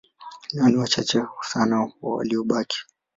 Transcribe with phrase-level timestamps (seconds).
[0.51, 2.77] Leo ni wachache sana waliobaki.